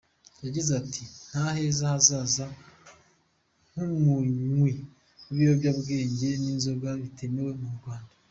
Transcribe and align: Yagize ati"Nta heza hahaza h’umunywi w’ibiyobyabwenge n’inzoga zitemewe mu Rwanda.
Yagize 0.43 0.71
ati"Nta 0.81 1.45
heza 1.55 1.83
hahaza 1.93 2.45
h’umunywi 3.73 4.71
w’ibiyobyabwenge 5.29 6.29
n’inzoga 6.41 6.89
zitemewe 7.03 7.51
mu 7.61 7.69
Rwanda. 7.77 8.13